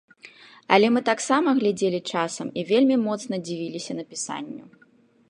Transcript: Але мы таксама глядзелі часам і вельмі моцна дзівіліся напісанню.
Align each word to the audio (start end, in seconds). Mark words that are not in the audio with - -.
Але 0.77 0.87
мы 0.93 1.01
таксама 1.09 1.53
глядзелі 1.59 1.99
часам 2.13 2.47
і 2.63 2.63
вельмі 2.71 2.95
моцна 3.07 3.35
дзівіліся 3.45 3.91
напісанню. 3.99 4.65